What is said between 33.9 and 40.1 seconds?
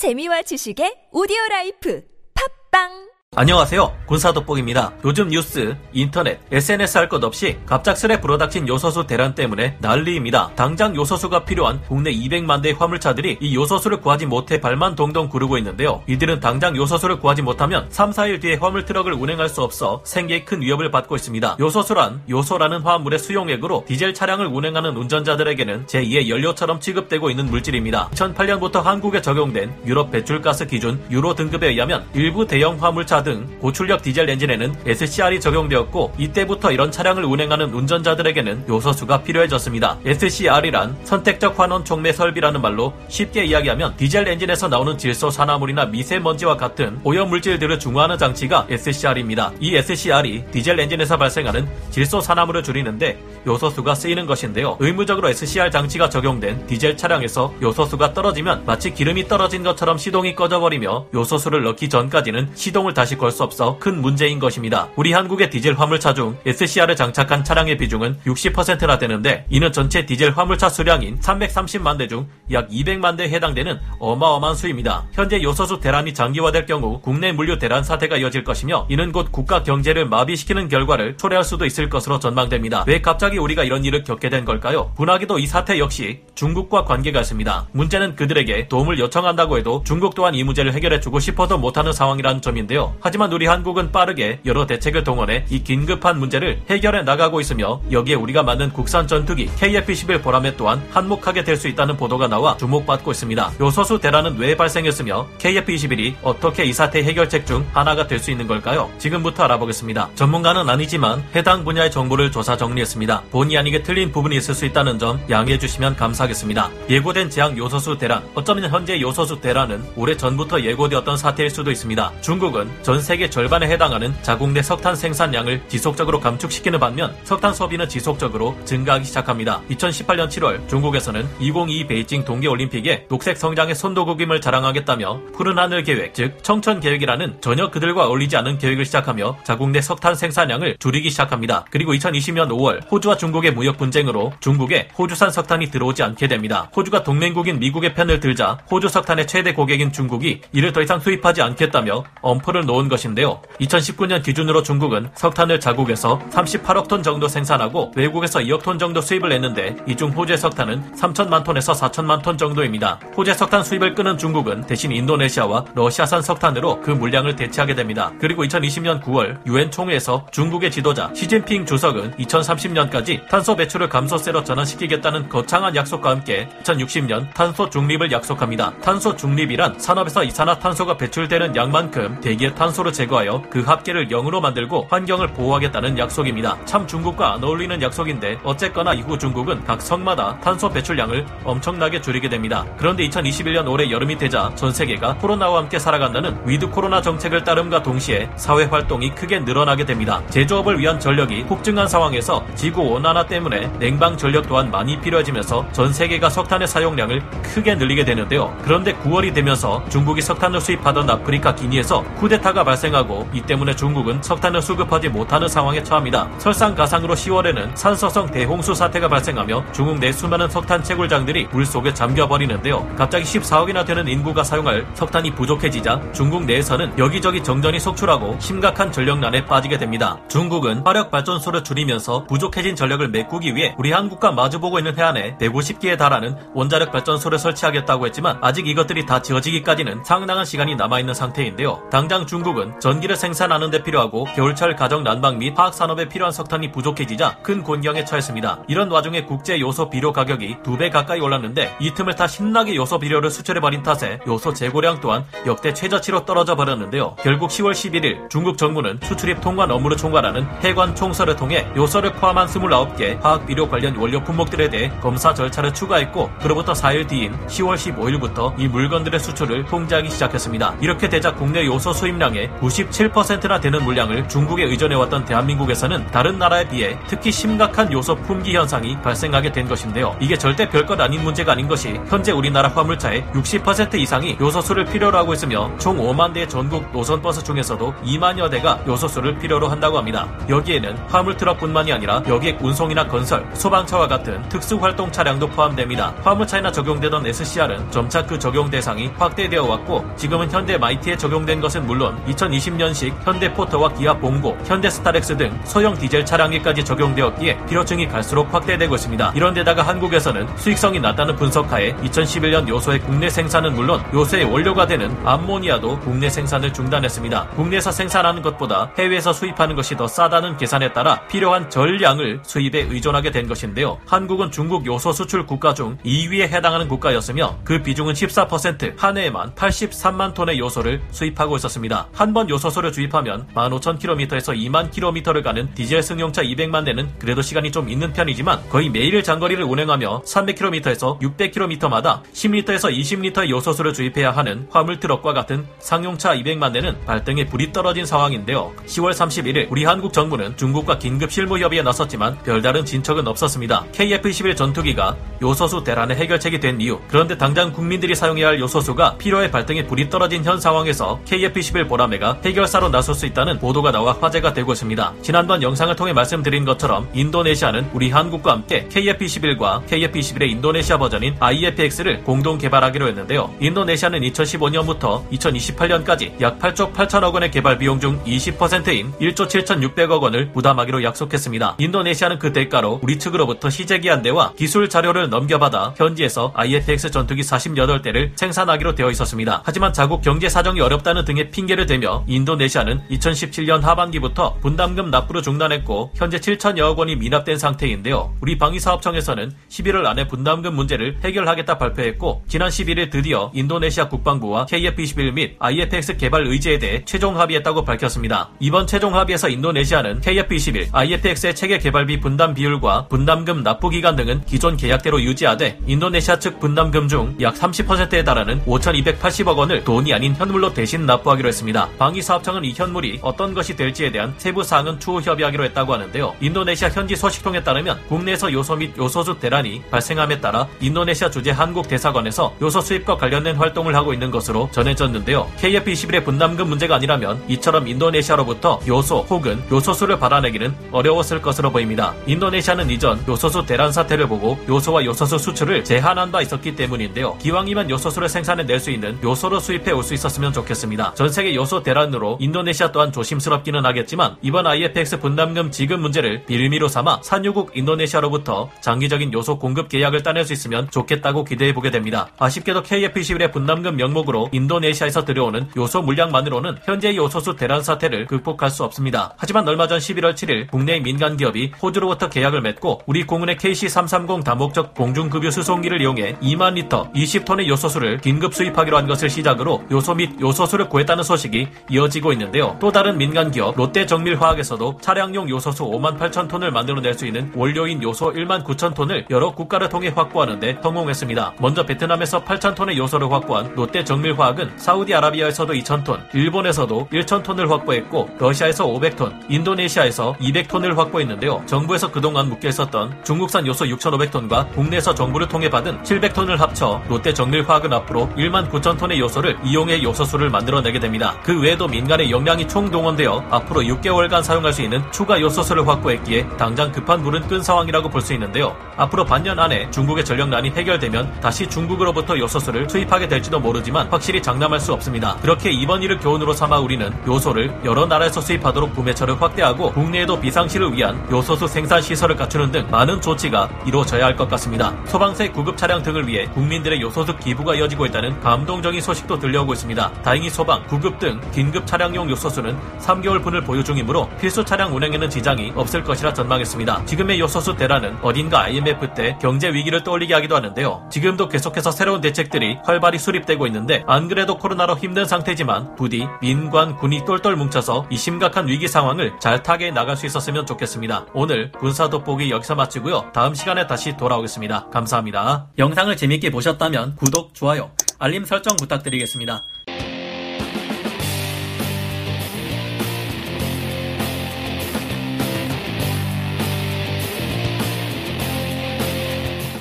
디젤 엔진에는 SCR이 적용되었고 이때부터 이런 차량을 운행하는 운전자들에게는 요소수가 필요해졌습니다.